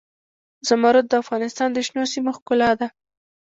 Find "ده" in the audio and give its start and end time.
2.79-2.87